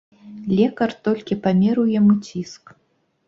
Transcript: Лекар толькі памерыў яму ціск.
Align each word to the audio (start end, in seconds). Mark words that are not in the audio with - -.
Лекар 0.59 0.95
толькі 1.07 1.37
памерыў 1.45 1.91
яму 1.99 2.13
ціск. 2.29 2.63